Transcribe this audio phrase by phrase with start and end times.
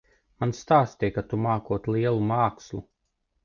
[0.43, 2.87] Man stāstīja, ka tu mākot lielu mākslu.